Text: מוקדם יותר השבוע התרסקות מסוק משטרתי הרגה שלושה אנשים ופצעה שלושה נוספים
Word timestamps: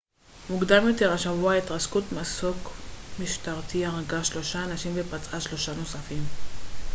מוקדם 0.49 0.87
יותר 0.87 1.11
השבוע 1.13 1.53
התרסקות 1.55 2.03
מסוק 2.19 2.57
משטרתי 3.19 3.85
הרגה 3.85 4.23
שלושה 4.23 4.63
אנשים 4.63 4.91
ופצעה 4.95 5.41
שלושה 5.41 5.73
נוספים 5.73 6.23